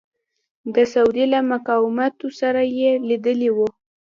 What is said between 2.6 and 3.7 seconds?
یې لیدلي وو.